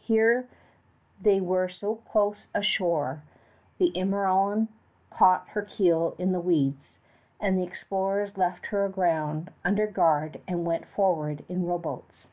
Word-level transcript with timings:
Here 0.00 0.48
they 1.22 1.40
were 1.40 1.68
so 1.68 1.94
close 2.10 2.48
ashore 2.52 3.22
the 3.78 3.92
Emerillon 3.96 4.66
caught 5.10 5.50
her 5.50 5.62
keel 5.62 6.16
in 6.18 6.32
the 6.32 6.40
weeds, 6.40 6.98
and 7.38 7.56
the 7.56 7.62
explorers 7.62 8.36
left 8.36 8.66
her 8.66 8.84
aground 8.84 9.52
under 9.64 9.86
guard 9.86 10.40
and 10.48 10.66
went 10.66 10.86
forward 10.88 11.44
in 11.48 11.66
rowboats. 11.66 12.26